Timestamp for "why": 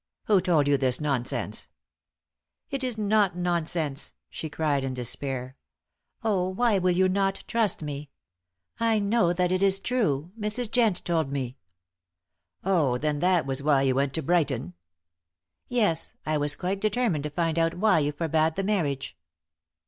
6.49-6.79, 13.61-13.83, 17.75-17.99